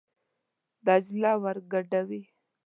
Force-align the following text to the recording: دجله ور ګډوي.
دجله 0.85 1.31
ور 1.43 1.57
ګډوي. 1.71 2.21